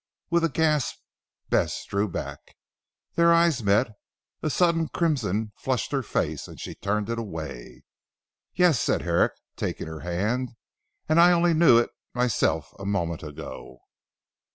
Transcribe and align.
With 0.31 0.43
a 0.43 0.49
gasp 0.49 0.95
Bess 1.51 1.85
drew 1.85 2.07
back. 2.09 2.39
Their 3.13 3.31
eyes 3.31 3.61
met. 3.63 3.93
A 4.41 4.49
sudden 4.49 4.87
crimson 4.87 5.51
flushed 5.57 5.91
her 5.91 6.01
face, 6.01 6.47
and 6.47 6.59
she 6.59 6.73
turned 6.73 7.07
it 7.07 7.19
away. 7.19 7.83
"Yes," 8.55 8.81
said 8.81 9.03
Herrick 9.03 9.33
taking 9.55 9.85
her 9.85 9.99
hand, 9.99 10.53
"and 11.07 11.19
I 11.19 11.31
only 11.31 11.53
knew 11.53 11.77
it 11.77 11.91
myself 12.15 12.73
a 12.79 12.83
moment 12.87 13.21
ago." 13.21 13.77